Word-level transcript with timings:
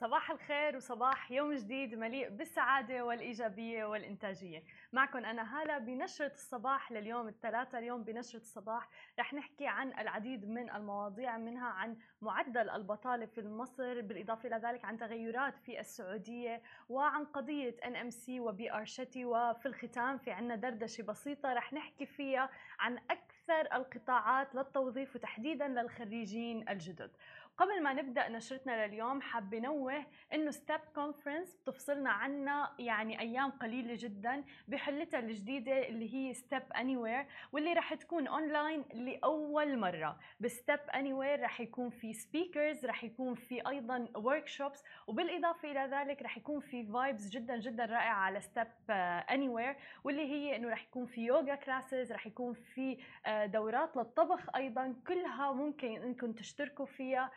صباح 0.00 0.30
الخير 0.30 0.76
وصباح 0.76 1.32
يوم 1.32 1.54
جديد 1.54 1.94
مليء 1.94 2.28
بالسعادة 2.28 3.04
والإيجابية 3.04 3.84
والإنتاجية. 3.84 4.62
معكم 4.92 5.24
أنا 5.24 5.60
هالة 5.60 5.78
بنشرة 5.78 6.32
الصباح 6.32 6.92
لليوم 6.92 7.28
الثلاثاء 7.28 7.80
اليوم 7.80 8.04
بنشرة 8.04 8.38
الصباح. 8.38 8.88
رح 9.18 9.34
نحكي 9.34 9.66
عن 9.66 9.92
العديد 9.98 10.48
من 10.48 10.70
المواضيع 10.70 11.38
منها 11.38 11.68
عن 11.68 11.96
معدل 12.20 12.70
البطالة 12.70 13.26
في 13.26 13.42
مصر 13.42 14.00
بالإضافة 14.00 14.48
إلى 14.48 14.56
ذلك 14.56 14.84
عن 14.84 14.98
تغيرات 14.98 15.58
في 15.58 15.80
السعودية 15.80 16.62
وعن 16.88 17.24
قضية 17.24 17.76
NMC 17.84 18.28
وبي 18.28 18.72
آر 18.72 18.84
شتي 18.84 19.24
وفي 19.24 19.66
الختام 19.66 20.18
في 20.18 20.30
عنا 20.30 20.56
دردشة 20.56 21.02
بسيطة 21.02 21.52
رح 21.52 21.72
نحكي 21.72 22.06
فيها 22.06 22.50
عن 22.78 22.98
أكثر 23.10 23.76
القطاعات 23.76 24.54
للتوظيف 24.54 25.16
وتحديدا 25.16 25.68
للخريجين 25.68 26.68
الجدد. 26.68 27.10
قبل 27.58 27.82
ما 27.82 27.92
نبدأ 27.92 28.28
نشرتنا 28.28 28.86
لليوم 28.86 29.20
حاب 29.20 29.54
أنوه 29.54 30.06
إنه 30.34 30.50
Step 30.50 30.80
Conference 30.94 31.56
بتفصلنا 31.56 32.10
عنا 32.10 32.74
يعني 32.78 33.20
أيام 33.20 33.50
قليلة 33.50 33.94
جدا 33.98 34.44
بحلتها 34.68 35.20
الجديدة 35.20 35.88
اللي 35.88 36.14
هي 36.14 36.34
Step 36.34 36.62
Anywhere 36.72 37.26
واللي 37.52 37.72
راح 37.72 37.94
تكون 37.94 38.26
اونلاين 38.26 38.84
لأول 38.94 39.78
مرة. 39.78 40.18
ب 40.40 40.80
Step 40.94 41.12
Anywhere 41.12 41.40
راح 41.40 41.60
يكون 41.60 41.90
في 41.90 42.12
speakers 42.12 42.86
راح 42.86 43.04
يكون 43.04 43.34
في 43.34 43.68
أيضا 43.68 44.08
workshops 44.16 44.84
وبالإضافة 45.06 45.70
إلى 45.70 45.80
ذلك 45.80 46.22
راح 46.22 46.36
يكون 46.36 46.60
في 46.60 46.86
vibes 46.86 47.28
جدا 47.28 47.56
جدا 47.56 47.84
رائعة 47.84 48.14
على 48.14 48.40
Step 48.40 48.66
Anywhere 48.90 49.76
واللي 50.04 50.32
هي 50.32 50.56
إنه 50.56 50.68
راح 50.68 50.82
يكون 50.84 51.06
في 51.06 51.20
yoga 51.20 51.54
classes 51.54 52.12
راح 52.12 52.26
يكون 52.26 52.54
في 52.54 52.98
آه، 53.26 53.46
دورات 53.46 53.96
للطبخ 53.96 54.56
أيضا 54.56 54.94
كلها 55.06 55.52
ممكن 55.52 56.02
إنكم 56.02 56.32
تشتركوا 56.32 56.86
فيها. 56.86 57.30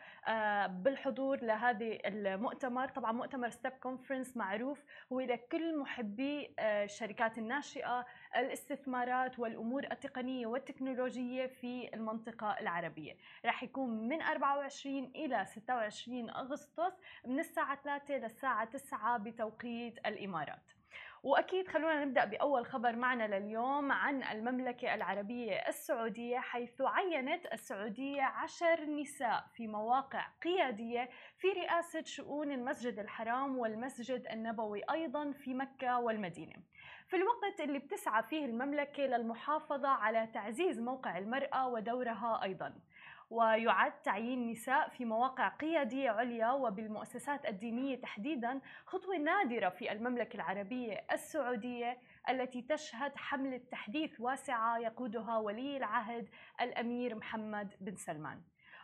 بالحضور 0.66 1.44
لهذه 1.44 1.98
المؤتمر. 2.04 2.88
طبعا 2.88 3.12
مؤتمر 3.12 3.48
Step 3.48 3.72
Conference 3.72 4.36
معروف 4.36 4.84
هو 5.12 5.20
لكل 5.20 5.78
محبي 5.78 6.54
آه، 6.58 6.84
الشركات 6.84 7.38
الناشئة 7.38 8.06
الاستثمارات 8.36 9.38
والأمور 9.38 9.84
التقنية 9.92 10.46
والتكنولوجية 10.46 11.46
في 11.46 11.94
المنطقة 11.94 12.56
العربية. 12.60 13.16
راح 13.44 13.62
يكون 13.62 14.08
من 14.08 14.22
24 14.22 15.04
إلى 15.16 15.44
26 15.46 16.30
أغسطس 16.30 16.92
من 17.26 17.40
الساعة 17.40 17.82
3 17.84 18.16
للساعة 18.16 18.64
9 18.64 19.18
بتوقيت 19.18 19.98
الإمارات. 20.06 20.79
وأكيد 21.22 21.68
خلونا 21.68 22.04
نبدأ 22.04 22.24
بأول 22.24 22.66
خبر 22.66 22.96
معنا 22.96 23.38
لليوم 23.38 23.92
عن 23.92 24.22
المملكة 24.22 24.94
العربية 24.94 25.52
السعودية 25.68 26.38
حيث 26.38 26.80
عينت 26.80 27.46
السعودية 27.52 28.22
عشر 28.22 28.84
نساء 28.84 29.44
في 29.54 29.66
مواقع 29.66 30.26
قيادية 30.42 31.10
في 31.38 31.48
رئاسة 31.48 32.02
شؤون 32.04 32.52
المسجد 32.52 32.98
الحرام 32.98 33.58
والمسجد 33.58 34.26
النبوي 34.32 34.82
أيضا 34.90 35.32
في 35.32 35.54
مكة 35.54 35.98
والمدينة. 35.98 36.56
في 37.08 37.16
الوقت 37.16 37.60
اللي 37.60 37.78
بتسعى 37.78 38.22
فيه 38.22 38.44
المملكة 38.44 39.02
للمحافظة 39.02 39.88
على 39.88 40.28
تعزيز 40.34 40.80
موقع 40.80 41.18
المرأة 41.18 41.68
ودورها 41.68 42.42
أيضا. 42.42 42.74
ويعد 43.30 43.92
تعيين 44.02 44.50
نساء 44.50 44.88
في 44.88 45.04
مواقع 45.04 45.48
قيادية 45.48 46.10
عليا 46.10 46.50
وبالمؤسسات 46.50 47.46
الدينية 47.46 47.96
تحديدا 47.96 48.60
خطوة 48.86 49.16
نادرة 49.16 49.68
في 49.68 49.92
المملكة 49.92 50.36
العربية 50.36 51.04
السعودية 51.12 51.98
التي 52.28 52.62
تشهد 52.62 53.16
حملة 53.16 53.60
تحديث 53.70 54.20
واسعة 54.20 54.78
يقودها 54.78 55.38
ولي 55.38 55.76
العهد 55.76 56.28
الأمير 56.60 57.14
محمد 57.14 57.74
بن 57.80 57.96
سلمان. 57.96 58.40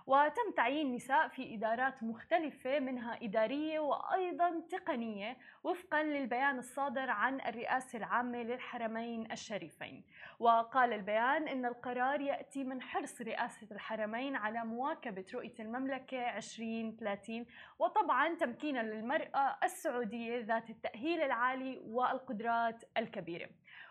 وتم 0.06 0.50
تعيين 0.56 0.94
نساء 0.94 1.28
في 1.28 1.54
إدارات 1.54 2.02
مختلفة 2.02 2.78
منها 2.78 3.18
إدارية 3.22 3.78
وأيضا 3.78 4.60
تقنية 4.70 5.36
وفقا 5.64 6.02
للبيان 6.02 6.58
الصادر 6.58 7.10
عن 7.10 7.40
الرئاسة 7.40 7.96
العامة 7.98 8.42
للحرمين 8.42 9.32
الشريفين. 9.32 10.04
وقال 10.38 10.92
البيان 10.92 11.48
إن 11.48 11.66
القرار 11.66 12.20
يأتي 12.20 12.64
من 12.64 12.82
حرص 12.82 13.20
رئاسة 13.20 13.66
الحرمين 13.72 14.36
على 14.36 14.64
مواكبة 14.64 15.25
رؤية 15.34 15.54
المملكة 15.60 16.36
2030 16.36 17.47
وطبعا 17.78 18.34
تمكينا 18.34 18.81
للمرأة 18.82 19.58
السعودية 19.64 20.41
ذات 20.41 20.70
التأهيل 20.70 21.20
العالي 21.22 21.81
والقدرات 21.84 22.84
الكبيرة. 22.97 23.48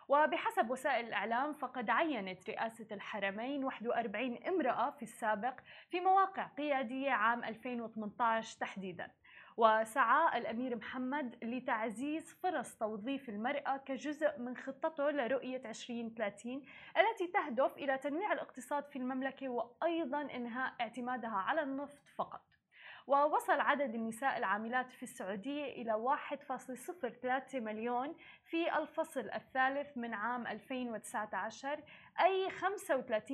وبحسب 0.08 0.70
وسائل 0.70 1.06
الإعلام 1.08 1.54
فقد 1.54 1.90
عينت 1.90 2.50
رئاسة 2.50 2.88
الحرمين 2.92 3.64
41 3.64 4.38
امرأة 4.48 4.90
في 4.90 5.04
السابق 5.04 5.60
في 5.90 6.00
مواقع 6.00 6.48
قيادية 6.48 7.12
عام 7.12 7.44
2018 7.44 8.60
تحديداً. 8.60 9.12
وسعى 9.58 10.38
الأمير 10.38 10.76
محمد 10.76 11.44
لتعزيز 11.44 12.34
فرص 12.44 12.76
توظيف 12.76 13.30
المرأة 13.30 13.78
كجزء 13.78 14.40
من 14.40 14.58
خطته 14.58 15.12
لرؤية 15.12 15.62
2030 15.70 16.62
التي 16.98 17.28
تهدف 17.28 17.78
إلى 17.78 17.98
تنويع 17.98 18.34
الاقتصاد 18.34 18.86
في 18.88 18.96
المملكة 18.96 19.50
وأيضا 19.50 20.22
إنهاء 20.22 20.74
اعتمادها 20.82 21.38
على 21.38 21.62
النفط 21.62 22.02
فقط. 22.16 22.42
ووصل 23.08 23.60
عدد 23.60 23.96
النساء 23.96 24.38
العاملات 24.38 24.92
في 24.92 25.04
السعودية 25.04 25.66
إلى 25.66 25.94
1.03 25.94 27.56
مليون 27.56 28.16
في 28.44 28.78
الفصل 28.78 29.30
الثالث 29.30 29.98
من 29.98 30.14
عام 30.14 30.48
2019 30.48 31.84
أي 32.20 32.50
35% 32.50 33.32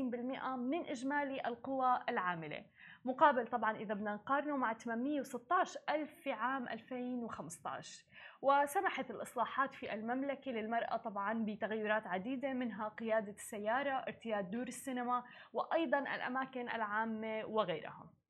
من 0.58 0.86
إجمالي 0.90 1.42
القوى 1.46 2.00
العاملة. 2.10 2.66
مقابل 3.06 3.48
طبعا 3.48 3.78
إذا 3.78 3.94
بدنا 3.94 4.14
نقارنه 4.14 4.58
مع 4.58 4.74
816 4.74 5.80
ألف 5.90 6.14
في 6.24 6.32
عام 6.32 6.68
2015 6.68 8.06
وسمحت 8.42 9.12
الإصلاحات 9.12 9.76
في 9.76 9.94
المملكة 9.94 10.52
للمرأة 10.52 10.98
طبعا 10.98 11.46
بتغيرات 11.46 12.08
عديدة 12.08 12.54
منها 12.54 12.88
قيادة 12.88 13.32
السيارة 13.32 13.92
ارتياد 13.92 14.52
دور 14.52 14.68
السينما 14.68 15.24
وأيضا 15.54 16.00
الأماكن 16.00 16.70
العامة 16.70 17.46
وغيرها. 17.46 18.21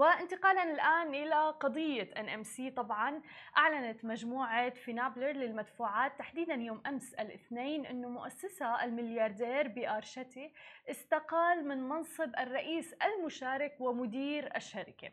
وانتقالا 0.00 0.62
الآن 0.62 1.14
إلى 1.14 1.50
قضية 1.50 2.10
NMC 2.14 2.74
طبعا 2.76 3.22
أعلنت 3.56 4.04
مجموعة 4.04 4.70
Finablr 4.70 5.32
للمدفوعات 5.32 6.18
تحديدا 6.18 6.54
يوم 6.54 6.82
أمس 6.86 7.14
الاثنين 7.14 7.86
أنه 7.86 8.08
مؤسسها 8.08 8.84
الملياردير 8.84 9.68
بي 9.68 9.88
شتي 10.00 10.52
استقال 10.90 11.68
من 11.68 11.88
منصب 11.88 12.32
الرئيس 12.38 12.92
المشارك 12.92 13.76
ومدير 13.80 14.56
الشركة. 14.56 15.10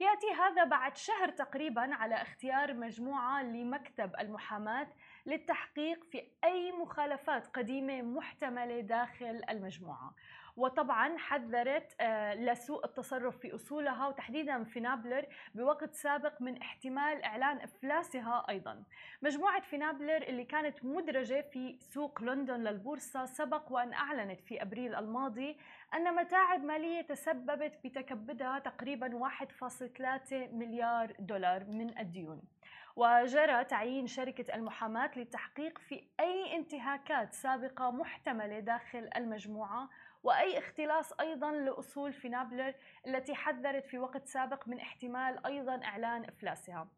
يأتي 0.00 0.30
هذا 0.38 0.64
بعد 0.64 0.96
شهر 0.96 1.28
تقريبا 1.28 1.94
على 1.94 2.14
اختيار 2.14 2.74
مجموعة 2.74 3.42
لمكتب 3.42 4.12
المحاماة 4.20 4.88
للتحقيق 5.26 6.04
في 6.04 6.22
أي 6.44 6.72
مخالفات 6.72 7.46
قديمة 7.46 8.02
محتملة 8.02 8.80
داخل 8.80 9.42
المجموعة. 9.50 10.14
وطبعا 10.56 11.18
حذرت 11.18 11.96
آه، 12.00 12.34
لسوء 12.34 12.84
التصرف 12.84 13.38
في 13.38 13.54
أصولها 13.54 14.06
وتحديدا 14.06 14.64
في 14.64 14.80
Finablr 14.80 15.26
بوقت 15.54 15.94
سابق 15.94 16.42
من 16.42 16.62
احتمال 16.62 17.22
إعلان 17.22 17.56
إفلاسها 17.56 18.46
أيضا. 18.48 18.82
مجموعة 19.22 19.60
Finablr 19.60 20.22
اللي 20.22 20.44
كانت 20.44 20.84
مدرجة 20.84 21.40
في 21.40 21.78
سوق 21.80 22.22
لندن 22.22 22.60
للبورصة 22.60 23.24
سبق 23.24 23.72
وأن 23.72 23.92
أعلنت 23.92 24.40
في 24.40 24.62
أبريل 24.62 24.94
الماضي 24.94 25.56
أن 25.94 26.14
متاعب 26.14 26.64
مالية 26.64 27.00
تسببت 27.00 27.78
بتكبدها 27.84 28.58
تقريبا 28.58 29.14
1.3 29.14 30.32
مليار 30.32 31.12
دولار 31.18 31.64
من 31.64 31.98
الديون. 31.98 32.42
وجرى 32.96 33.64
تعيين 33.64 34.06
شركة 34.06 34.54
المحاماة 34.54 35.10
للتحقيق 35.16 35.78
في 35.78 36.04
أي 36.20 36.56
انتهاكات 36.56 37.32
سابقة 37.32 37.90
محتملة 37.90 38.58
داخل 38.58 39.10
المجموعة 39.16 39.88
وأي 40.22 40.58
اختلاس 40.58 41.14
أيضا 41.20 41.52
لأصول 41.52 42.12
Finablr 42.12 42.74
التي 43.06 43.34
حذرت 43.34 43.86
في 43.86 43.98
وقت 43.98 44.26
سابق 44.26 44.68
من 44.68 44.80
احتمال 44.80 45.46
أيضا 45.46 45.84
إعلان 45.84 46.24
إفلاسها. 46.24 46.88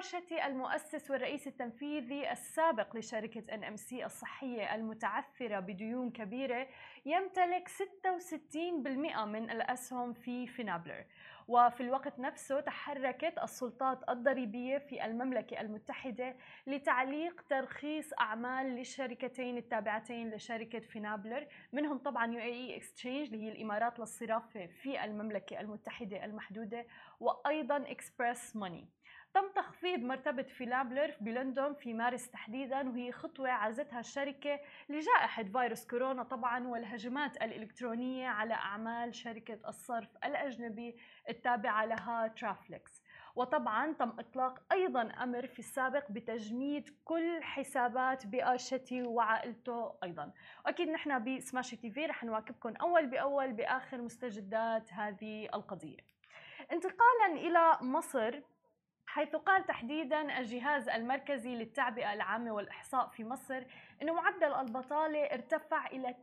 شيتي 0.00 0.46
المؤسس 0.46 1.10
والرئيس 1.10 1.46
التنفيذي 1.46 2.32
السابق 2.32 2.96
لشركة 2.96 3.54
NMC 3.54 4.04
الصحية 4.04 4.74
المتعثرة 4.74 5.60
بديون 5.60 6.10
كبيرة 6.10 6.68
يمتلك 7.06 7.68
66% 7.68 9.24
من 9.24 9.50
الأسهم 9.50 10.12
في 10.12 10.46
Finablr. 10.46 11.04
وفي 11.48 11.80
الوقت 11.80 12.18
نفسه 12.18 12.60
تحركت 12.60 13.38
السلطات 13.42 14.08
الضريبية 14.08 14.78
في 14.78 15.04
المملكة 15.04 15.60
المتحدة 15.60 16.36
لتعليق 16.66 17.40
ترخيص 17.50 18.12
أعمال 18.20 18.66
للشركتين 18.66 19.56
التابعتين 19.56 20.30
لشركة 20.30 20.78
Finablr 20.78 21.46
منهم 21.72 21.98
طبعا 21.98 22.32
يو 22.32 22.38
إي 22.40 22.76
اكستشينج 22.76 23.26
اللي 23.26 23.44
هي 23.46 23.52
الإمارات 23.52 23.98
للصرافة 23.98 24.66
في 24.66 25.04
المملكة 25.04 25.60
المتحدة 25.60 26.24
المحدودة 26.24 26.86
وأيضا 27.20 27.76
Xpress 27.76 28.56
Money 28.56 28.88
تم 29.34 29.48
تخفيض 29.54 30.00
مرتبة 30.00 30.42
Finablr 30.42 31.14
بلندن 31.20 31.74
في 31.74 31.94
مارس 31.94 32.30
تحديدا 32.30 32.88
وهي 32.88 33.12
خطوة 33.12 33.50
عزتها 33.50 34.00
الشركة 34.00 34.60
لجائحة 34.88 35.42
فيروس 35.42 35.86
كورونا 35.86 36.22
طبعا 36.22 36.68
والهجمات 36.68 37.36
الإلكترونية 37.36 38.28
على 38.28 38.54
أعمال 38.54 39.14
شركة 39.14 39.58
الصرف 39.68 40.08
الأجنبي 40.24 40.96
التابعة 41.28 41.84
لها 41.84 42.26
Travelex 42.26 43.02
وطبعا 43.36 43.92
تم 43.92 44.08
إطلاق 44.18 44.62
أيضا 44.72 45.02
أمر 45.02 45.46
في 45.46 45.58
السابق 45.58 46.10
بتجميد 46.10 46.88
كل 47.04 47.42
حسابات 47.42 48.26
بآشتي 48.26 49.02
وعائلته 49.02 49.92
أيضا. 50.02 50.32
وأكيد 50.64 50.88
نحن 50.88 51.24
بسماشي 51.24 51.76
تي 51.76 51.90
في 51.90 52.06
رح 52.06 52.24
نواكبكم 52.24 52.76
أول 52.76 53.06
بأول 53.06 53.52
بآخر 53.52 54.02
مستجدات 54.02 54.92
هذه 54.92 55.48
القضية. 55.54 55.96
انتقالا 56.72 57.26
إلى 57.34 57.78
مصر 57.80 58.40
حيث 59.10 59.36
قال 59.36 59.66
تحديدا 59.66 60.38
الجهاز 60.38 60.88
المركزي 60.88 61.54
للتعبئة 61.54 62.12
العامة 62.12 62.52
والإحصاء 62.52 63.08
في 63.08 63.24
مصر 63.24 63.62
أنه 64.02 64.14
معدل 64.14 64.54
البطالة 64.54 65.24
ارتفع 65.24 65.86
إلى 65.86 66.14
9.6% 66.14 66.16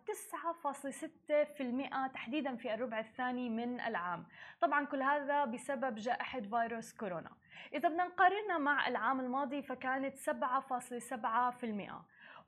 تحديدا 2.13 2.55
في 2.55 2.73
الربع 2.73 2.99
الثاني 2.99 3.49
من 3.49 3.79
العام. 3.79 4.25
طبعا 4.61 4.85
كل 4.85 5.01
هذا 5.01 5.45
بسبب 5.45 5.95
جائحة 5.95 6.41
فيروس 6.41 6.93
كورونا. 6.93 7.31
إذا 7.73 7.89
بدنا 7.89 8.05
نقارنها 8.05 8.57
مع 8.57 8.87
العام 8.87 9.19
الماضي 9.19 9.61
فكانت 9.61 10.17
7.7% 10.17 10.31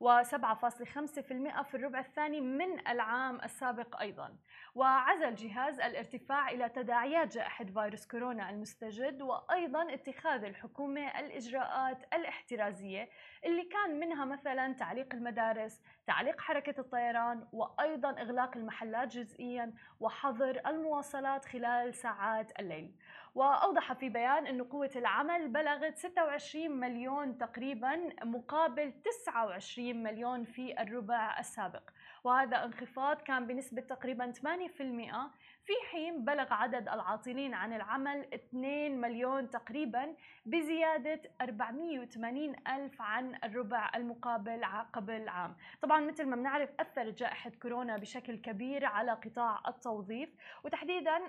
و7.5% 0.04 1.62
في 1.62 1.74
الربع 1.74 2.00
الثاني 2.00 2.40
من 2.40 2.88
العام 2.88 3.40
السابق 3.44 4.00
أيضا. 4.00 4.36
وعزل 4.74 5.24
الجهاز 5.24 5.80
الارتفاع 5.80 6.50
إلى 6.50 6.68
تداعيات 6.68 7.34
جائحة 7.34 7.64
فيروس 7.64 8.06
كورونا 8.06 8.50
المستجد 8.50 9.22
وأيضا 9.22 9.94
اتخاذ 9.94 10.44
الحكومة 10.44 11.20
الإجراءات 11.20 12.14
الاحترازية 12.14 13.08
اللي 13.44 13.64
كان 13.64 14.00
منها 14.00 14.24
مثلا 14.24 14.72
تعليق 14.72 15.14
المدارس 15.14 15.80
تعليق 16.06 16.40
حركة 16.40 16.80
الطيران 16.80 17.46
وأيضا 17.52 18.10
إغلاق 18.10 18.56
المحلات 18.56 19.08
جزئيا 19.08 19.72
وحظر 20.00 20.60
المواصلات 20.66 21.44
خلال 21.44 21.94
ساعات 21.94 22.60
الليل. 22.60 22.94
وأوضح 23.34 23.92
في 23.92 24.08
بيان 24.08 24.46
أن 24.46 24.62
قوة 24.62 24.90
العمل 24.96 25.48
بلغت 25.48 25.96
26 25.98 26.70
مليون 26.70 27.38
تقريبا 27.38 28.10
مقابل 28.24 28.92
29 28.92 30.02
مليون 30.02 30.44
في 30.44 30.82
الربع 30.82 31.38
السابق. 31.38 31.90
وهذا 32.24 32.64
انخفاض 32.64 33.22
كان 33.22 33.46
بنسبة 33.46 33.82
تقريبا 33.82 34.32
8% 34.32 35.30
في 35.70 35.90
حين 35.90 36.24
بلغ 36.24 36.52
عدد 36.52 36.88
العاطلين 36.88 37.54
عن 37.54 37.72
العمل 37.72 38.26
2 38.34 39.00
مليون 39.00 39.50
تقريبا 39.50 40.14
بزيادة 40.46 41.20
480 41.40 42.54
ألف 42.68 43.02
عن 43.02 43.34
الربع 43.44 43.90
المقابل 43.96 44.64
قبل 44.92 45.28
عام. 45.28 45.56
طبعا 45.82 46.00
مثل 46.00 46.26
ما 46.26 46.36
بنعرف 46.36 46.70
أثرت 46.80 47.18
جائحة 47.18 47.50
كورونا 47.62 47.96
بشكل 47.96 48.36
كبير 48.36 48.84
على 48.84 49.12
قطاع 49.12 49.60
التوظيف 49.68 50.28
وتحديدا 50.64 51.20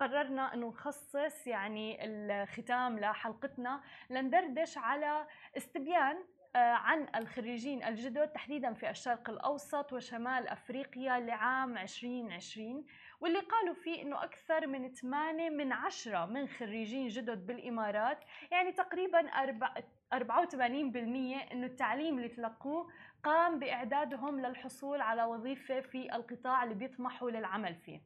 قررنا 0.00 0.54
أنه 0.54 0.68
نخصص 0.68 1.46
يعني 1.46 2.04
الختام 2.04 2.98
لحلقتنا 2.98 3.80
لندردش 4.10 4.78
على 4.78 5.26
استبيان 5.56 6.16
عن 6.54 7.06
الخريجين 7.16 7.84
الجدد 7.84 8.28
تحديدا 8.28 8.72
في 8.72 8.90
الشرق 8.90 9.30
الأوسط 9.30 9.92
وشمال 9.92 10.48
أفريقيا 10.48 11.20
لعام 11.20 11.78
2020 11.78 12.84
واللي 13.20 13.40
قالوا 13.40 13.74
فيه 13.74 14.02
إنه 14.02 14.24
أكثر 14.24 14.66
من 14.66 14.92
8 14.92 15.50
من 15.50 15.72
10 15.72 16.26
من 16.26 16.48
خريجين 16.48 17.08
جدد 17.08 17.46
بالإمارات 17.46 18.18
يعني 18.50 18.72
تقريبا 18.72 19.30
84% 19.30 20.16
إنه 21.52 21.66
التعليم 21.66 22.16
اللي 22.16 22.28
تلقوه 22.28 22.92
قام 23.22 23.58
بإعدادهم 23.58 24.40
للحصول 24.40 25.00
على 25.00 25.24
وظيفة 25.24 25.80
في 25.80 26.14
القطاع 26.16 26.64
اللي 26.64 26.74
بيطمحوا 26.74 27.30
للعمل 27.30 27.74
فيه. 27.74 28.00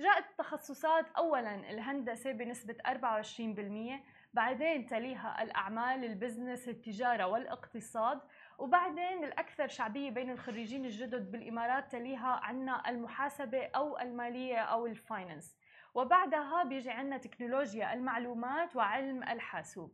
جاءت 0.00 0.24
التخصصات 0.30 1.06
اولا 1.16 1.54
الهندسة 1.70 2.32
بنسبة 2.32 2.76
24% 2.86 4.17
بعدين 4.38 4.86
تليها 4.86 5.42
الأعمال 5.42 6.04
البزنس 6.04 6.68
التجارة 6.68 7.26
والاقتصاد. 7.26 8.20
وبعدين 8.58 9.24
الأكثر 9.24 9.68
شعبية 9.68 10.10
بين 10.10 10.30
الخريجين 10.30 10.84
الجدد 10.84 11.30
بالإمارات 11.30 11.92
تليها 11.92 12.28
عنا 12.28 12.90
المحاسبة 12.90 13.70
أو 13.76 13.98
المالية 13.98 14.58
أو 14.58 14.86
الفاينانس 14.86 15.56
وبعدها 15.94 16.62
بيجي 16.64 16.90
عنا 16.90 17.18
تكنولوجيا 17.18 17.94
المعلومات 17.94 18.76
وعلم 18.76 19.22
الحاسوب. 19.22 19.92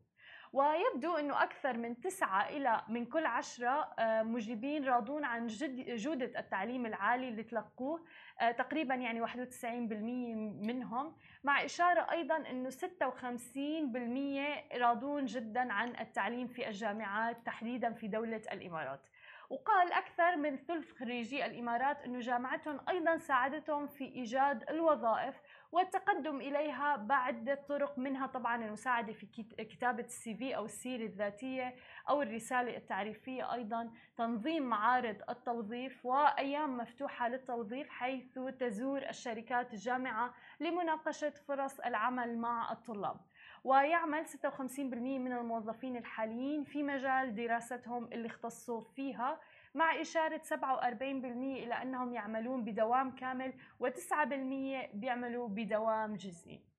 ويبدو 0.54 1.16
أنه 1.16 1.42
أكثر 1.42 1.76
من 1.76 2.00
تسعة 2.00 2.48
إلى 2.48 2.82
من 2.88 3.04
كل 3.04 3.26
عشرة 3.26 3.94
آه، 3.98 4.22
مجيبين 4.22 4.84
راضون 4.84 5.24
عن 5.24 5.46
جودة 5.88 6.40
التعليم 6.40 6.86
العالي 6.86 7.28
اللي 7.28 7.42
تلقوه 7.42 8.04
آه، 8.40 8.50
تقريبا 8.50 8.94
يعني 8.94 9.20
91% 9.20 10.34
منهم 10.66 11.16
مع 11.44 11.64
إشارة 11.64 12.10
أيضا 12.10 12.36
أنه 12.36 12.70
56% 12.70 14.76
راضون 14.76 15.24
جدا 15.24 15.72
عن 15.72 15.96
التعليم 16.00 16.46
في 16.46 16.68
الجامعات 16.68 17.46
تحديدا 17.46 17.92
في 17.92 18.08
دولة 18.08 18.42
الإمارات. 18.52 19.00
وقال 19.54 19.92
أكثر 19.92 20.36
من 20.36 20.56
ثلث 20.56 20.92
خريجي 20.98 21.46
الإمارات 21.46 22.02
أنه 22.02 22.20
جامعتهم 22.20 22.80
أيضا 22.88 23.16
ساعدتهم 23.16 23.86
في 23.86 24.04
إيجاد 24.04 24.70
الوظائف 24.70 25.34
والتقدم 25.72 26.40
إليها 26.40 26.96
بعدة 26.96 27.54
طرق 27.54 27.98
منها 27.98 28.26
طبعا 28.26 28.64
المساعدة 28.64 29.12
في 29.12 29.26
كتابة 29.58 30.04
السي 30.04 30.34
في 30.34 30.56
أو 30.56 30.64
السيرة 30.64 31.04
الذاتية 31.04 31.74
أو 32.08 32.22
الرسالة 32.22 32.76
التعريفية 32.76 33.54
أيضا 33.54 33.90
تنظيم 34.16 34.62
معارض 34.62 35.16
التوظيف 35.30 36.06
وأيام 36.06 36.76
مفتوحة 36.76 37.28
للتوظيف 37.28 37.88
حيث 37.88 38.38
تزور 38.58 39.08
الشركات 39.08 39.72
الجامعة 39.72 40.34
لمناقشة 40.60 41.32
فرص 41.48 41.80
العمل 41.80 42.38
مع 42.38 42.72
الطلاب. 42.72 43.20
ويعمل 43.64 44.26
56% 44.26 44.94
من 44.94 45.32
الموظفين 45.32 45.96
الحاليين 45.96 46.64
في 46.64 46.82
مجال 46.82 47.34
دراستهم 47.34 48.04
اللي 48.12 48.26
اختصوا 48.26 48.80
فيها 48.80 49.40
مع 49.74 50.00
إشارة 50.00 50.40
47% 50.50 50.54
إلى 51.02 51.74
أنهم 51.74 52.12
يعملون 52.12 52.64
بدوام 52.64 53.10
كامل 53.10 53.52
و9% 53.82 54.14
بيعملوا 54.94 55.48
بدوام 55.48 56.14
جزئي. 56.14 56.73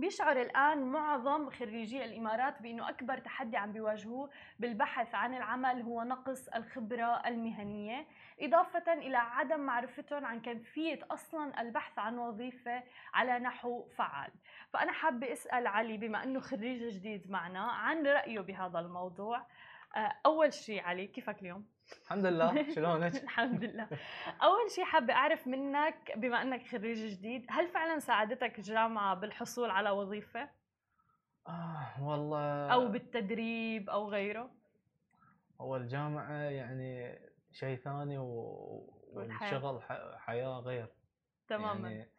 بيشعر 0.00 0.42
الآن 0.42 0.82
معظم 0.92 1.50
خريجي 1.50 2.04
الإمارات 2.04 2.62
بأنه 2.62 2.88
أكبر 2.88 3.18
تحدي 3.18 3.56
عم 3.56 3.72
بيواجهوه 3.72 4.30
بالبحث 4.58 5.14
عن 5.14 5.34
العمل 5.34 5.82
هو 5.82 6.02
نقص 6.02 6.48
الخبرة 6.48 7.22
المهنية. 7.26 8.06
إضافة 8.40 8.92
إلى 8.92 9.16
عدم 9.16 9.60
معرفتهم 9.60 10.24
عن 10.24 10.40
كيفية 10.40 10.98
أصلا 11.10 11.60
البحث 11.60 11.98
عن 11.98 12.18
وظيفة 12.18 12.82
على 13.14 13.38
نحو 13.38 13.88
فعال. 13.88 14.30
فأنا 14.72 14.92
حابة 14.92 15.32
أسأل 15.32 15.66
علي 15.66 15.96
بما 15.96 16.24
أنه 16.24 16.40
خريج 16.40 16.82
جديد 16.82 17.30
معنا 17.30 17.60
عن 17.60 18.06
رأيه 18.06 18.40
بهذا 18.40 18.78
الموضوع. 18.78 19.46
آه، 19.96 20.12
أول 20.26 20.52
شيء 20.52 20.82
علي 20.82 21.06
كيفك 21.06 21.42
اليوم؟ 21.42 21.77
الحمد 22.02 22.26
لله. 22.26 22.62
شلونك؟ 22.74 23.22
الحمد 23.22 23.64
لله. 23.64 23.88
أول 24.42 24.70
شيء 24.70 24.84
حابة 24.84 25.12
أعرف 25.12 25.46
منك 25.46 26.12
بما 26.16 26.42
إنك 26.42 26.66
خريج 26.66 26.98
جديد 26.98 27.46
هل 27.50 27.68
فعلا 27.68 27.98
ساعدتك 27.98 28.58
الجامعة 28.58 29.14
بالحصول 29.14 29.70
على 29.70 29.90
وظيفة؟ 29.90 30.48
آه 31.48 32.02
والله. 32.02 32.72
أو 32.72 32.88
بالتدريب 32.88 33.90
أو 33.90 34.08
غيره؟ 34.08 34.50
هو 35.60 35.76
الجامعة 35.76 36.32
يعني 36.32 37.18
شيء 37.52 37.76
ثاني 37.76 38.18
و... 38.18 38.24
والشغل 39.12 39.82
حياة 40.16 40.58
غير. 40.58 40.86
تماما. 41.48 41.90
يعني 41.90 42.10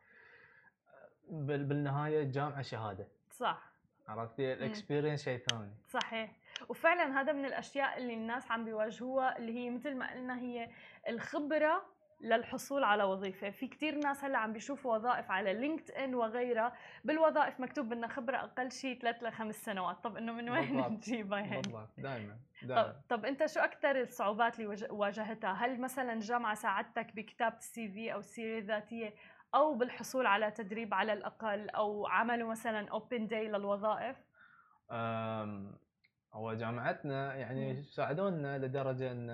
بالنهاية 1.30 2.24
الجامعة 2.24 2.62
شهادة. 2.62 3.08
صح. 3.32 3.70
عرفتي 4.08 4.54
ال 4.54 4.60
experience 4.60 5.24
شيء 5.24 5.38
ثاني. 5.38 5.74
صحيح. 5.88 6.39
وفعلا 6.70 7.22
هذا 7.22 7.34
من 7.34 7.46
الأشياء 7.46 7.98
اللي 7.98 8.14
الناس 8.14 8.52
عم 8.52 8.66
بيواجهوها 8.66 9.38
اللي 9.38 9.58
هي 9.58 9.70
مثل 9.70 9.96
ما 9.96 10.12
قلنا 10.12 10.40
هي 10.40 10.70
الخبرة 11.10 11.86
للحصول 12.22 12.84
على 12.84 13.04
وظيفة. 13.04 13.50
في 13.50 13.68
كثير 13.68 13.96
ناس 13.96 14.24
هلأ 14.24 14.38
عم 14.38 14.54
بيشوفوا 14.54 14.96
وظائف 14.96 15.32
على 15.32 15.54
LinkedIn 15.54 16.16
وغيرها. 16.16 16.74
بالوظائف 17.04 17.60
مكتوب 17.60 17.90
بدنا 17.90 18.08
خبرة 18.08 18.38
أقل 18.38 18.72
شيء 18.72 19.00
ثلاث 19.00 19.24
لخمس 19.24 19.56
سنوات. 19.56 20.04
طب 20.04 20.18
إنه 20.18 20.34
من 20.34 20.50
وين 20.50 20.78
نجيبها 20.88 21.40
يعني 21.40 21.62
بالضبط 21.62 21.90
دائما 21.98 22.38
طب, 22.70 22.96
طب 23.10 23.26
أنت 23.26 23.46
شو 23.46 23.60
أكثر 23.60 24.02
الصعوبات 24.02 24.60
اللي 24.60 24.88
واجهتها؟ 24.90 25.52
هل 25.52 25.82
مثلا 25.82 26.14
الجامعة 26.14 26.54
ساعدتك 26.56 27.16
بكتابة 27.16 27.58
ال 27.58 27.90
CV 27.90 28.14
أو 28.14 28.20
السيره 28.20 28.60
الذاتية 28.60 29.14
أو 29.56 29.74
بالحصول 29.74 30.26
على 30.26 30.52
تدريب 30.52 30.94
على 30.94 31.14
الأقل 31.14 31.70
أو 31.70 32.08
عملوا 32.08 32.50
مثلا 32.50 32.90
open 32.90 33.28
day 33.28 33.48
للوظائف؟ 33.48 34.18
هو 36.34 36.54
جامعتنا 36.54 37.36
يعني 37.36 37.84
ساعدونا 37.84 38.58
لدرجة 38.58 39.12
إن 39.12 39.30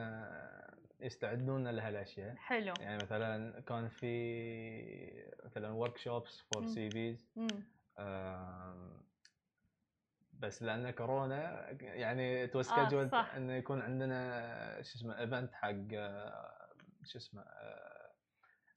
يستعدون 0.99 1.67
لها 1.67 1.89
الأشياء. 1.89 2.35
حلو. 2.35 2.75
يعني 2.75 3.01
مثلا 3.01 3.59
كان 3.61 3.89
في 3.89 5.31
مثلا 5.45 5.69
workshops 5.69 6.39
for 6.39 6.65
CVs 6.65 7.29
بس 10.39 10.63
لأن 10.63 10.91
كورونا 10.91 11.69
يعني 11.81 12.47
to 12.47 12.61
schedule 12.61 13.09
آه 13.13 13.37
انه 13.37 13.53
يكون 13.53 13.81
عندنا 13.81 14.81
شو 14.81 14.95
اسمه 14.95 15.19
event 15.19 15.53
حق 15.53 15.89
شو 17.05 17.17
اسمه 17.17 17.45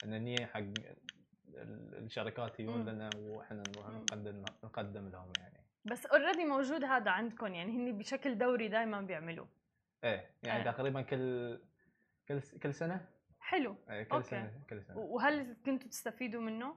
إن 0.05 0.23
نية 0.25 0.47
حق 0.47 0.61
الشركات 1.55 2.61
يجون 2.61 2.89
لنا 2.89 3.11
وإحنا 3.13 3.65
نقدم 3.65 4.47
نقدم 4.65 5.09
لهم 5.09 5.37
يعني. 5.37 5.65
بس 5.91 6.07
already 6.07 6.45
موجود 6.45 6.85
هذا 6.85 7.11
عندكم 7.11 7.55
يعني 7.55 7.73
هن 7.73 7.99
بشكل 7.99 8.39
دوري 8.39 8.69
دائما 8.69 9.01
بيعملوه. 9.01 9.49
إيه 10.05 10.31
يعني 10.43 10.69
آه. 10.69 10.73
تقريبا 10.73 11.03
كل 11.03 11.59
كل 12.29 12.41
كل 12.63 12.75
سنة؟ 12.75 13.07
حلو. 13.41 13.77
إيه 13.91 14.03
كل 14.03 14.17
okay. 14.17 14.29
سنة 14.29 14.53
كل 14.71 14.83
سنة. 14.83 14.99
وهل 14.99 15.57
كنتوا 15.67 15.89
تستفيدوا 15.89 16.41
منه؟ 16.41 16.77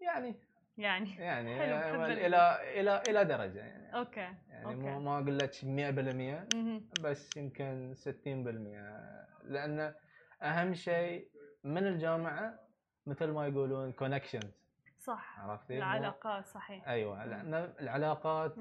يعني. 0.00 0.34
يعني. 0.78 1.16
يعني 1.16 1.58
حلو 1.58 2.04
إلى 2.04 2.58
إلى 2.80 3.02
إلى 3.08 3.24
درجة 3.24 3.58
يعني. 3.58 3.94
okay 3.94 4.20
يعني 4.20 4.64
okay. 4.64 4.76
ما 4.76 5.18
أقول 5.18 5.38
لك 5.38 5.52
100% 5.54 7.00
بس 7.00 7.36
يمكن 7.36 7.94
60% 7.94 9.44
لأن 9.44 9.94
أهم 10.42 10.74
شيء 10.74 11.28
من 11.64 11.86
الجامعة 11.86 12.58
مثل 13.06 13.30
ما 13.30 13.46
يقولون 13.46 13.92
connections 13.92 14.61
صح. 15.02 15.40
عرفتي 15.40 15.78
العلاقات 15.78 16.46
صحيح. 16.46 16.88
أيوه 16.88 17.24
لأن 17.24 17.54
العلاقات 17.80 18.54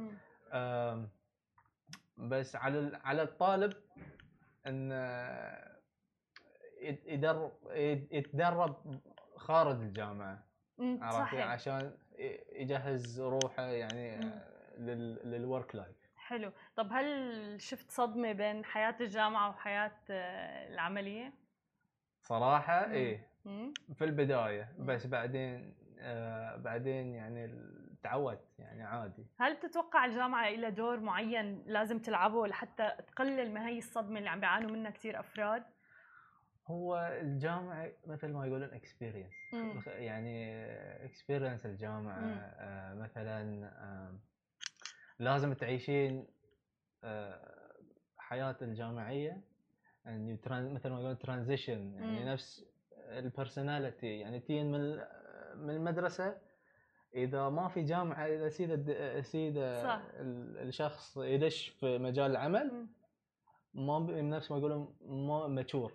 بس 2.17 2.55
على 2.55 3.00
على 3.03 3.21
الطالب 3.21 3.74
إن 4.67 4.91
يدرب 6.81 7.51
يتدرب 8.12 9.01
خارج 9.36 9.81
الجامعة. 9.81 10.43
صحيح. 11.12 11.48
عشان 11.48 11.98
يجهز 12.51 13.21
روحه 13.21 13.63
يعني 13.63 14.19
لل 15.24 15.41
work 15.41 15.75
life 15.75 15.96
حلو. 16.15 16.51
طب 16.75 16.88
هل 16.91 17.62
شفت 17.62 17.91
صدمة 17.91 18.31
بين 18.31 18.65
حياة 18.65 18.95
الجامعة 19.01 19.50
وحياة 19.50 19.98
آه، 20.10 20.67
العملية؟ 20.74 21.33
صراحة. 22.21 22.91
إيه. 22.91 23.31
في 23.95 24.03
البداية 24.03 24.75
بس 24.79 25.07
بعدين 25.07 25.75
آه 26.01 26.55
بعدين 26.55 27.13
يعني 27.15 27.55
تعودت 28.03 28.60
يعني 28.60 28.84
عادي. 28.84 29.25
هل 29.39 29.60
تتوقع 29.60 30.05
الجامعة 30.05 30.50
لها 30.50 30.70
دور 30.70 31.00
معين 31.00 31.63
لازم 31.67 32.00
تلعبه 32.00 32.48
لحتى 32.48 32.91
تقلل 33.08 33.51
من 33.51 33.58
هي 33.58 33.77
الصدمة 33.77 34.20
اللي 34.20 34.29
عم 34.29 34.39
بيعانوا 34.39 34.72
منها 34.72 34.91
كثير 34.91 35.20
أفراد؟ 35.20 35.63
هو 36.67 36.98
الجامعة 37.22 37.91
مثل 38.08 38.27
ما 38.34 38.46
يقولون 38.46 38.70
experience 38.74 39.34
يعني 39.88 40.65
experience 41.05 41.65
الجامعة. 41.65 42.20
آه 42.20 42.93
مثلا 42.93 43.65
آه 43.65 44.20
لازم 45.20 45.53
تعيشين 45.53 46.27
آه 47.03 47.72
حياة 48.17 48.55
الجامعية. 48.62 49.41
يعني 50.05 50.39
مثل 50.50 50.89
ما 50.89 50.96
يقولون 50.96 51.17
transition 51.17 51.93
يعني 51.93 52.25
نفس 52.25 52.65
ال 52.98 53.08
personality 53.08 54.20
يعني 54.20 54.39
teen 54.39 54.72
من 54.72 55.01
من 55.62 55.70
المدرسة 55.70 56.38
إذا 57.15 57.50
ما 57.50 57.68
في 57.68 57.82
جامعة 57.84 58.25
إذا 58.25 58.50
سيده 58.50 59.22
سيده 59.22 60.01
الشخص 60.62 61.18
يدش 61.18 61.70
في 61.70 61.98
مجال 61.98 62.32
العمل 62.32 62.88
ما 63.74 64.00
نفس 64.22 64.51
ما 64.51 64.58
يقولون 64.58 64.96
ما 65.01 65.48
mature 65.48 65.93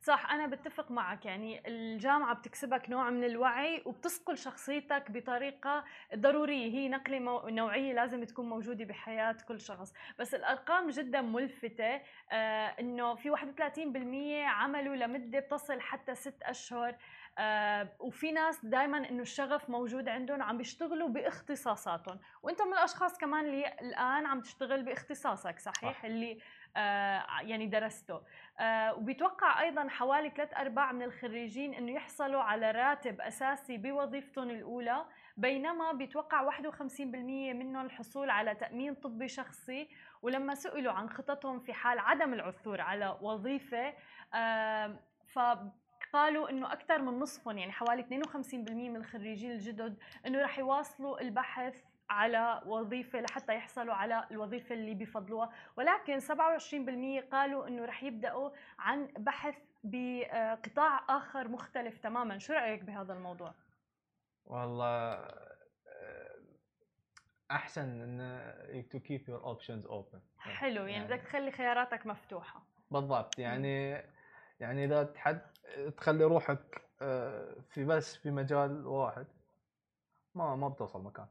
صح 0.00 0.30
أنا 0.30 0.46
بتفق 0.46 0.90
معك 0.90 1.26
يعني 1.26 1.68
الجامعة 1.68 2.34
بتكسبك 2.34 2.90
نوع 2.90 3.10
من 3.10 3.24
الوعي 3.24 3.82
وبتصقل 3.86 4.38
شخصيتك 4.38 5.10
بطريقة 5.10 5.84
ضرورية 6.14 6.72
هي 6.72 6.88
نقلة 6.88 7.18
مو... 7.18 7.48
نوعية 7.48 7.92
لازم 7.92 8.24
تكون 8.24 8.48
موجودة 8.48 8.84
بحياة 8.84 9.36
كل 9.48 9.60
شخص. 9.60 9.92
بس 10.18 10.34
الأرقام 10.34 10.90
جدا 10.90 11.20
ملفتة 11.20 12.00
آه 12.32 12.66
إنه 12.80 13.14
في 13.14 13.30
31% 13.30 14.48
عملوا 14.48 14.96
لمدة 14.96 15.38
بتصل 15.40 15.80
حتى 15.80 16.14
6 16.14 16.50
أشهر 16.50 16.96
آه 17.38 17.88
وفي 18.00 18.32
ناس 18.32 18.64
دائما 18.64 19.08
إنه 19.08 19.22
الشغف 19.22 19.70
موجود 19.70 20.08
عندهم 20.08 20.40
وعم 20.40 20.58
بيشتغلوا 20.58 21.08
باختصاصاتهم. 21.08 22.18
وإنت 22.42 22.62
من 22.62 22.72
الأشخاص 22.72 23.18
كمان 23.18 23.44
اللي 23.46 23.68
الآن 23.80 24.26
عم 24.26 24.40
تشتغل 24.40 24.82
باختصاصك 24.82 25.58
صحيح؟ 25.58 26.04
آه. 26.04 26.08
اللي 26.08 26.38
آه 26.76 27.26
يعني 27.40 27.66
درسته. 27.66 28.22
آه 28.60 28.94
وبيتوقع 28.94 29.60
أيضا 29.60 29.88
حوالي 29.88 30.30
ثلاث 30.30 30.54
أرباع 30.54 30.92
من 30.92 31.02
الخريجين 31.02 31.74
إنه 31.74 31.92
يحصلوا 31.92 32.42
على 32.42 32.70
راتب 32.70 33.20
أساسي 33.20 33.76
بوظيفتهم 33.78 34.50
الأولى 34.50 35.04
بينما 35.36 35.92
بيتوقع 35.92 36.50
51% 36.50 36.92
منهم 37.54 37.86
الحصول 37.86 38.30
على 38.30 38.54
تأمين 38.54 38.94
طبي 38.94 39.28
شخصي. 39.28 39.88
ولما 40.22 40.54
سئلوا 40.54 40.92
عن 40.92 41.10
خططهم 41.10 41.60
في 41.60 41.72
حال 41.72 41.98
عدم 41.98 42.34
العثور 42.34 42.80
على 42.80 43.18
وظيفة 43.20 43.94
آه 44.34 44.98
ف 45.26 45.38
قالوا 46.12 46.50
إنه 46.50 46.72
أكثر 46.72 47.02
من 47.02 47.18
نصفهم 47.18 47.58
يعني 47.58 47.72
حوالي 47.72 48.02
52% 48.02 48.44
من 48.54 48.96
الخريجين 48.96 49.50
الجدد 49.50 49.98
إنه 50.26 50.42
رح 50.42 50.58
يواصلوا 50.58 51.20
البحث 51.20 51.82
على 52.10 52.62
وظيفة 52.66 53.20
لحتى 53.20 53.54
يحصلوا 53.54 53.94
على 53.94 54.26
الوظيفة 54.30 54.74
اللي 54.74 54.94
بفضلوها. 54.94 55.52
ولكن 55.76 56.20
27% 56.20 57.24
قالوا 57.32 57.68
إنه 57.68 57.84
رح 57.84 58.02
يبدأوا 58.02 58.50
عن 58.78 59.08
بحث 59.18 59.58
بقطاع 59.84 61.04
آخر 61.08 61.48
مختلف 61.48 61.98
تماما. 61.98 62.38
شو 62.38 62.52
رأيك 62.52 62.82
بهذا 62.82 63.12
الموضوع؟ 63.12 63.54
والله 64.44 64.86
آه، 64.86 65.46
أحسن 67.50 68.00
إن 68.00 68.88
to 68.88 69.00
keep 69.00 69.28
your 69.28 69.44
options 69.44 69.86
open 69.86 70.20
حلو 70.38 70.86
يعني, 70.86 70.92
يعني 70.92 71.06
بدك 71.06 71.22
تخلي 71.22 71.50
خياراتك 71.50 72.06
مفتوحة. 72.06 72.62
بالضبط 72.90 73.38
يعني 73.38 74.02
يعني 74.60 74.84
إذا 74.84 75.02
تحط 75.02 75.40
تخلي 75.96 76.24
روحك 76.24 76.82
آه، 77.02 77.54
في 77.70 77.84
بس 77.84 78.16
في 78.16 78.30
مجال 78.30 78.86
واحد. 78.86 79.26
ما 80.34 80.56
ما 80.56 80.68
بتوصل 80.68 81.02
مكان. 81.02 81.26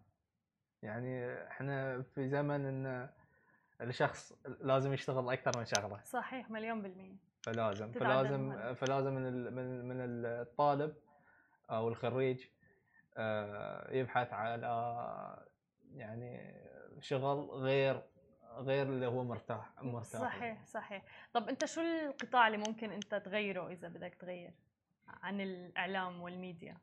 يعني 0.82 1.34
إحنا 1.48 2.02
في 2.02 2.28
زمن 2.30 2.66
إن 2.66 3.10
الشخص 3.82 4.34
لازم 4.62 4.94
يشتغل 4.94 5.30
أكثر 5.30 5.60
من 5.60 5.66
شغلة. 5.66 6.02
صحيح 6.04 6.50
مليون 6.50 6.82
بالمية. 6.82 7.16
فلازم 7.44 7.92
فلازم 7.92 8.74
فلازم 8.74 9.14
من 9.14 9.54
من 9.54 9.86
من 9.88 9.96
الطالب 10.26 10.96
أو 11.70 11.88
الخريج 11.88 12.46
آه، 13.18 13.92
يبحث 13.94 14.34
على 14.34 15.46
يعني 15.94 16.62
شغل 17.00 17.50
غير 17.50 18.02
غير 18.56 18.88
اللي 18.88 19.06
هو 19.06 19.24
مرتاح 19.24 19.70
مرتاح 19.82 20.22
صحيح 20.22 20.66
صحيح. 20.66 21.04
طب 21.34 21.50
أنت 21.50 21.66
شو 21.66 21.82
القطاع 21.82 22.48
اللي 22.48 22.58
ممكن 22.58 22.92
أنت 22.92 23.16
تغيره 23.16 23.68
إذا 23.68 23.88
بدك 23.88 24.16
تغير 24.16 24.54
عن 25.08 25.42
الإعلام 25.42 26.22
والميديا؟ 26.22 26.78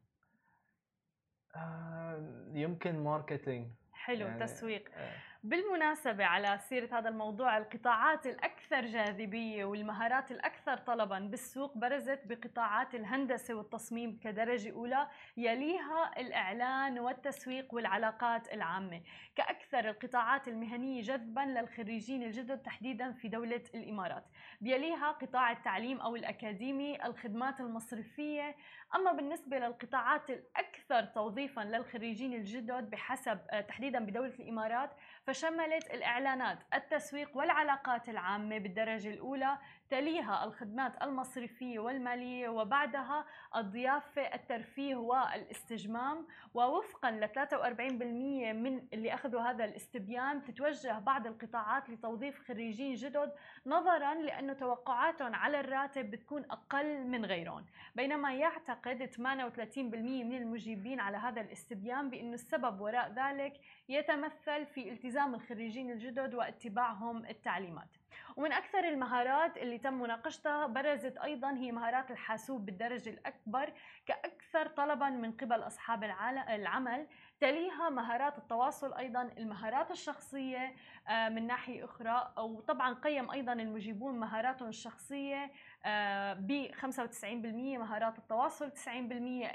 آه، 1.56 2.50
يمكن 2.52 3.04
ماركتينج. 3.04 3.72
حلو 3.92 4.26
يعني 4.26 4.40
تسويق. 4.40 4.90
آه. 4.94 5.16
بالمناسبة 5.44 6.24
على 6.24 6.58
سيرة 6.68 6.98
هذا 6.98 7.08
الموضوع 7.08 7.58
القطاعات 7.58 8.26
الأكثر 8.26 8.86
جاذبية 8.86 9.64
والمهارات 9.64 10.30
الأكثر 10.30 10.76
طلبا 10.76 11.18
بالسوق 11.18 11.78
برزت 11.78 12.20
بقطاعات 12.24 12.94
الهندسة 12.94 13.54
والتصميم 13.54 14.18
كدرجة 14.22 14.72
أولى 14.72 15.08
يليها 15.36 16.20
الإعلان 16.20 16.98
والتسويق 16.98 17.74
والعلاقات 17.74 18.52
العامة. 18.52 19.02
كأكثر 19.36 19.88
القطاعات 19.88 20.48
المهنية 20.48 21.02
جذبا 21.02 21.40
للخريجين 21.40 22.22
الجدد 22.22 22.58
تحديدا 22.58 23.12
في 23.12 23.28
دولة 23.28 23.62
الإمارات. 23.74 24.24
بيليها 24.60 25.12
قطاع 25.12 25.52
التعليم 25.52 26.00
أو 26.00 26.16
الأكاديمي 26.16 27.06
الخدمات 27.06 27.60
المصرفية. 27.60 28.56
أما 28.94 29.12
بالنسبة 29.12 29.58
للقطاعات 29.58 30.30
الأكثر 30.30 30.71
توظيفا 31.14 31.60
للخريجين 31.60 32.34
الجدد 32.34 32.90
بحسب 32.90 33.38
آه، 33.50 33.60
تحديدا 33.60 33.98
بدولة 33.98 34.34
الإمارات 34.40 34.90
فشملت 35.26 35.90
الإعلانات 35.90 36.58
التسويق 36.74 37.36
والعلاقات 37.36 38.08
العامة 38.08 38.58
بالدرجة 38.58 39.10
الأولى 39.10 39.58
تليها 39.92 40.44
الخدمات 40.44 41.02
المصرفية 41.02 41.78
والمالية 41.78 42.48
وبعدها 42.48 43.24
الضيافة 43.56 44.22
الترفيه 44.22 44.96
والاستجمام. 44.96 46.26
ووفقا 46.54 47.10
ل 47.10 47.28
43% 47.28 48.52
من 48.52 48.86
اللي 48.92 49.14
أخذوا 49.14 49.40
هذا 49.40 49.64
الاستبيان 49.64 50.42
تتوجه 50.42 50.98
بعض 50.98 51.26
القطاعات 51.26 51.90
لتوظيف 51.90 52.48
خريجين 52.48 52.94
جدد 52.94 53.32
نظرا 53.66 54.14
لأنه 54.14 54.52
توقعاتهم 54.52 55.34
على 55.34 55.60
الراتب 55.60 56.10
بتكون 56.10 56.44
أقل 56.50 57.06
من 57.06 57.24
غيرهم. 57.24 57.66
بينما 57.94 58.34
يعتقد 58.34 59.06
38% 59.06 60.24
من 60.24 60.36
المجيبين 60.36 61.00
على 61.00 61.16
هذا 61.16 61.40
الاستبيان 61.40 62.10
بأنه 62.10 62.34
السبب 62.34 62.80
وراء 62.80 63.12
ذلك 63.12 63.60
يتمثل 63.88 64.66
في 64.66 64.92
التزام 64.92 65.34
الخريجين 65.34 65.90
الجدد 65.90 66.34
واتباعهم 66.34 67.26
التعليمات. 67.26 68.01
ومن 68.36 68.52
أكثر 68.52 68.88
المهارات 68.88 69.56
اللي 69.56 69.78
تم 69.78 69.94
مناقشتها 69.94 70.66
برزت 70.66 71.16
أيضا 71.18 71.50
هي 71.50 71.72
مهارات 71.72 72.10
الحاسوب 72.10 72.66
بالدرجة 72.66 73.10
الأكبر 73.10 73.72
كأكثر 74.06 74.66
طلبا 74.66 75.08
من 75.08 75.32
قبل 75.32 75.66
أصحاب 75.66 76.04
العمل. 76.48 77.06
تليها 77.40 77.90
مهارات 77.90 78.38
التواصل 78.38 78.94
أيضا 78.94 79.22
المهارات 79.38 79.90
الشخصية 79.90 80.74
آه، 81.08 81.28
من 81.28 81.46
ناحية 81.46 81.84
أخرى 81.84 82.32
وطبعا 82.38 82.94
قيم 82.94 83.30
أيضا 83.30 83.52
المجيبون 83.52 84.20
مهاراتهم 84.20 84.68
الشخصية 84.68 85.50
آه، 85.84 86.32
ب 86.34 86.70
95% 86.72 87.78
مهارات 87.78 88.18
التواصل 88.18 88.70
90% 88.70 88.88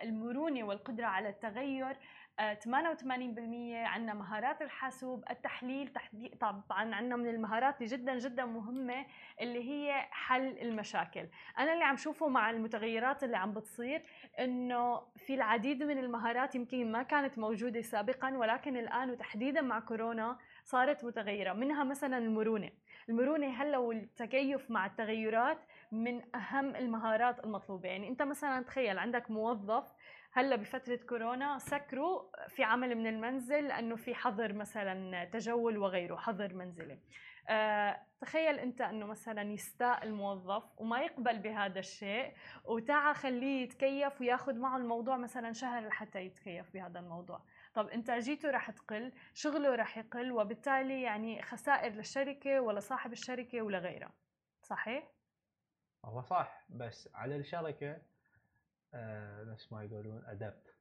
المرونة 0.04 0.64
والقدرة 0.64 1.06
على 1.06 1.30
التغير 1.30 1.98
88% 2.40 2.42
عندنا 3.74 4.14
مهارات 4.14 4.62
الحاسوب 4.62 5.24
التحليل 5.30 5.92
طبعا 6.40 6.96
عندنا 6.96 7.16
من 7.16 7.28
المهارات 7.30 7.82
اللي 7.82 7.98
جدا 7.98 8.20
جدا 8.20 8.46
مهمة 8.46 9.06
اللي 9.42 9.70
هي 9.70 10.06
حل 10.12 10.58
المشاكل. 10.62 11.28
أنا 11.60 11.74
اللي 11.74 11.84
عم 11.84 11.98
شوفه 11.98 12.28
مع 12.28 12.50
المتغيرات 12.50 13.24
اللي 13.24 13.38
عم 13.38 13.54
بتصير 13.54 14.04
إنه 14.40 15.02
في 15.16 15.34
العديد 15.34 15.84
من 15.84 15.98
المهارات 15.98 16.56
يمكن 16.56 16.92
ما 16.92 17.04
كانت 17.04 17.38
موجودة 17.38 17.82
سابقا 17.82 18.38
ولكن 18.38 18.78
الآن 18.78 19.10
وتحديدا 19.10 19.62
مع 19.62 19.80
كورونا 19.80 20.38
صارت 20.64 21.04
متغيرة 21.04 21.54
منها 21.54 21.84
مثلا 21.84 22.18
المرونة. 22.18 22.70
المرونة 23.10 23.48
هلأ 23.48 23.78
والتكيف 23.78 24.72
مع 24.72 24.86
التغيرات 24.86 25.58
من 25.92 26.36
أهم 26.36 26.76
المهارات 26.76 27.44
المطلوبة. 27.44 27.90
يعني 27.90 28.08
أنت 28.08 28.22
مثلا 28.22 28.64
تخيل 28.64 29.00
عندك 29.00 29.32
موظف 29.32 29.94
هلأ 30.32 30.56
بفترة 30.56 30.96
كورونا 30.96 31.58
سكروا 31.60 32.22
في 32.48 32.64
عمل 32.64 32.96
من 32.96 33.08
المنزل 33.08 33.68
لأنه 33.68 33.96
في 33.96 34.16
حظر 34.16 34.54
مثلا 34.54 35.26
تجول 35.26 35.78
وغيره 35.78 36.16
حظر 36.16 36.54
منزلي. 36.54 37.00
أه 37.50 38.00
تخيل 38.22 38.60
أنت 38.60 38.82
أنه 38.82 39.06
مثلا 39.06 39.42
يستاء 39.42 40.04
الموظف 40.04 40.64
وما 40.78 41.00
يقبل 41.00 41.40
بهذا 41.40 41.80
الشيء 41.80 42.34
وتعا 42.66 43.14
خليه 43.14 43.64
يتكيف 43.64 44.22
وياخذ 44.22 44.56
معه 44.56 44.78
الموضوع 44.78 45.18
مثلا 45.18 45.52
شهر 45.52 45.88
لحتى 45.88 46.26
يتكيف 46.26 46.74
بهذا 46.74 47.00
الموضوع. 47.00 47.42
طب 47.74 47.88
انتاجيته 47.88 48.52
رح 48.52 48.72
تقل 48.72 49.12
شغله 49.34 49.76
رح 49.76 49.98
يقل 49.98 50.32
وبالتالي 50.32 51.02
يعني 51.02 51.42
خسائر 51.42 51.92
للشركة 51.92 52.60
ولصاحب 52.60 53.12
الشركة 53.12 53.62
ولغيرها 53.62 54.14
صحيح؟ 54.62 55.17
هو 56.08 56.22
صح 56.22 56.66
بس 56.70 57.10
على 57.14 57.36
الشركة 57.36 58.02
آه 58.94 59.44
نفس 59.44 59.72
ما 59.72 59.84
يقولون 59.84 60.26
ادبت 60.26 60.76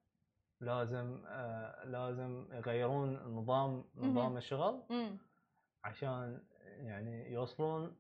لازم 0.61 1.25
آه 1.27 1.85
لازم 1.85 2.49
يغيرون 2.53 3.15
نظام 3.23 3.85
نظام 3.95 4.37
الشغل 4.37 4.83
عشان 5.85 6.43
يعني 6.63 7.33
يوصلون 7.33 7.97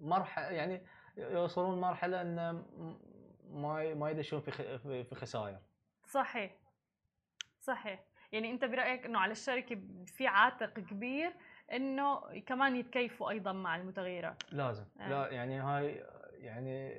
مرحله 0.00 0.46
يعني 0.46 0.86
يوصلون 1.16 1.80
مرحلة 1.80 2.22
انه 2.22 2.52
ما 3.44 3.94
ما 3.94 4.10
يدشون 4.10 4.40
في 4.40 5.04
في 5.04 5.14
خسائر. 5.14 5.58
صحيح. 6.06 6.56
صحيح. 7.60 8.04
يعني 8.32 8.50
أنت 8.50 8.64
برأيك 8.64 9.06
إنه 9.06 9.18
على 9.18 9.32
الشركة 9.32 9.80
في 10.06 10.26
عاتق 10.26 10.74
كبير 10.74 11.34
إنه 11.72 12.40
كمان 12.40 12.76
يتكيفوا 12.76 13.30
أيضا 13.30 13.52
مع 13.52 13.76
المتغيرات؟ 13.76 14.42
لازم. 14.52 14.84
آه. 15.00 15.08
لا 15.08 15.30
يعني 15.30 15.58
هاي 15.60 16.04
يعني 16.44 16.94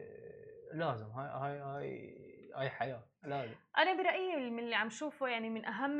لازم 0.73 1.05
هاي 1.05 1.27
هاي 1.27 1.59
هاي 1.59 2.15
هاي 2.55 2.69
حياة 2.69 3.03
لازم. 3.23 3.53
أنا 3.77 3.93
برأيي 3.93 4.49
من 4.49 4.59
اللي 4.59 4.75
عم 4.75 4.89
شوفه 4.89 5.27
يعني 5.27 5.49
من 5.49 5.65
أهم 5.65 5.99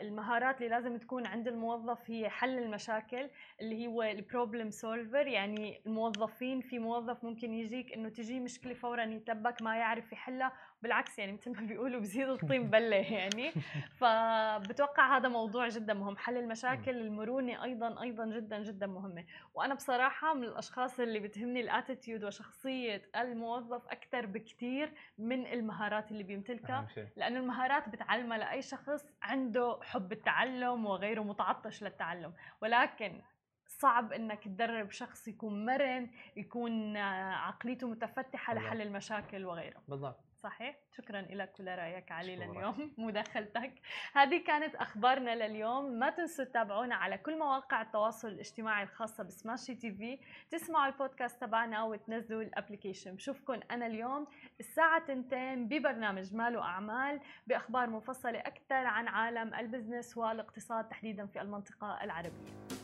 المهارات 0.00 0.56
اللي 0.56 0.68
لازم 0.68 0.96
تكون 0.96 1.26
عند 1.26 1.48
الموظف 1.48 2.10
هي 2.10 2.28
حل 2.28 2.58
المشاكل 2.58 3.30
اللي 3.60 3.86
هو 3.86 4.02
ال 4.02 4.11
problem 4.11 4.70
solver 4.70 5.26
يعني 5.26 5.82
الموظفين 5.86 6.60
في 6.60 6.78
موظف 6.78 7.24
ممكن 7.24 7.54
يجيك 7.54 7.92
إنه 7.92 8.08
تجي 8.08 8.40
مشكلة 8.40 8.74
فورا 8.74 9.04
يتلبك 9.04 9.62
ما 9.62 9.76
يعرف 9.76 10.12
يحلها 10.12 10.52
بالعكس 10.84 11.18
يعني 11.18 11.32
مثل 11.32 11.50
ما 11.50 11.66
بيقولوا 11.66 12.00
بزيد 12.00 12.28
الطين 12.28 12.70
بلة 12.70 12.96
يعني. 12.96 13.50
فبتوقع 13.90 15.16
هذا 15.16 15.28
موضوع 15.28 15.68
جدا 15.68 15.94
مهم. 15.94 16.16
حل 16.16 16.36
المشاكل 16.36 16.96
المرونة 16.96 17.64
أيضا 17.64 18.02
أيضا 18.02 18.26
جدا 18.26 18.62
جدا 18.62 18.86
مهمة. 18.86 19.24
وأنا 19.54 19.74
بصراحة 19.74 20.34
من 20.34 20.44
الأشخاص 20.44 21.00
اللي 21.00 21.18
بتهمني 21.18 21.60
ال 21.60 21.67
attitude 21.67 22.24
وشخصية 22.24 23.02
الموظف 23.16 23.88
أكثر 23.88 24.26
بكثير 24.26 24.92
من 25.18 25.46
المهارات 25.46 26.10
اللي 26.10 26.22
بيمتلكها. 26.22 26.86
لأنه 27.16 27.40
المهارات 27.40 27.88
بتعلمها 27.88 28.38
لأي 28.38 28.62
شخص 28.62 29.06
عنده 29.22 29.78
حب 29.82 30.12
التعلم 30.12 30.86
وغيره 30.86 31.20
متعطش 31.20 31.82
للتعلم. 31.82 32.32
ولكن 32.62 33.20
صعب 33.66 34.12
إنك 34.12 34.44
تدرب 34.44 34.90
شخص 34.90 35.28
يكون 35.28 35.66
مرن 35.66 36.10
يكون 36.36 36.96
عقليته 36.96 37.88
متفتحة 37.88 38.54
لحل 38.54 38.80
المشاكل 38.80 39.44
وغيره. 39.44 39.82
بالضبط. 39.88 40.20
صحيح؟ 40.44 40.76
شكرا 40.96 41.20
لك 41.20 41.52
ولرأيك 41.60 42.12
علي 42.12 42.36
لليوم 42.36 42.92
مداخلتك. 42.98 43.72
هذه 44.14 44.44
كانت 44.44 44.74
أخبارنا 44.74 45.46
لليوم. 45.46 45.92
ما 45.98 46.10
تنسوا 46.10 46.44
تتابعونا 46.44 46.94
على 46.94 47.18
كل 47.18 47.38
مواقع 47.38 47.82
التواصل 47.82 48.28
الاجتماعي 48.28 48.82
الخاصة 48.82 49.24
بسماشي 49.24 49.74
تي 49.74 49.92
في. 49.92 50.18
تسمعوا 50.50 50.92
البودكاست 50.92 51.40
تبعنا 51.40 51.82
وتنزلوا 51.82 52.42
ال 52.42 52.47
application. 52.47 53.14
بشوفكم 53.14 53.60
أنا 53.70 53.86
اليوم 53.86 54.26
الساعة 54.60 55.06
تنتين 55.06 55.68
ببرنامج 55.68 56.34
مال 56.34 56.56
وأعمال 56.56 57.20
بأخبار 57.46 57.90
مفصلة 57.90 58.38
أكثر 58.38 58.74
عن 58.86 59.08
عالم 59.08 59.54
ال 59.54 59.61
business 59.61 60.16
والاقتصاد 60.16 60.88
تحديدا 60.88 61.26
في 61.26 61.40
المنطقة 61.40 62.04
العربية. 62.04 62.83